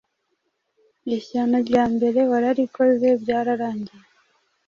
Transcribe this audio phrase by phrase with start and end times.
[1.15, 4.05] ishyano rya mbere wararikoze byararangiye.